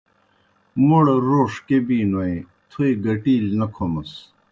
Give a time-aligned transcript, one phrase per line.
[0.87, 2.21] موْڑ روݜ کیْہ بِینوْ
[2.69, 4.11] تھوئے گٹِیلیْ نہ کھومَس۔